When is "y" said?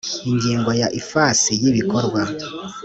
1.61-1.65